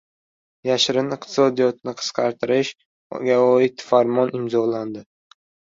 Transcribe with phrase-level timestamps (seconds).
[0.69, 5.09] Yashirin iqtisodiyotni qisqartirishga oid farmon imzolandi